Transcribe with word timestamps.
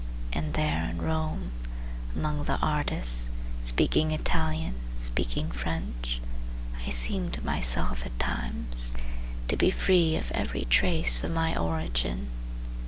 And 0.33 0.55
there 0.55 0.89
in 0.89 0.99
Rome, 0.99 1.51
among 2.15 2.45
the 2.45 2.57
artists, 2.57 3.29
Speaking 3.61 4.11
Italian, 4.11 4.73
speaking 4.95 5.51
French, 5.51 6.19
I 6.87 6.89
seemed 6.89 7.33
to 7.33 7.45
myself 7.45 8.03
at 8.03 8.17
times 8.17 8.93
to 9.47 9.55
be 9.55 9.69
free 9.69 10.15
Of 10.15 10.31
every 10.31 10.65
trace 10.65 11.23
of 11.23 11.29
my 11.29 11.55
origin. 11.55 12.31